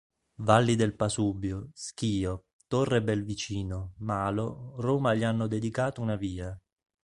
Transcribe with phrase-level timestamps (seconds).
[0.39, 6.59] Valli del Pasubio, Schio, Torrebelvicino, Malo, Roma gli hanno dedicato una via.